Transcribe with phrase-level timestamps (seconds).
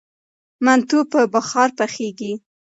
[0.65, 2.33] منتو په بخار پخیږي.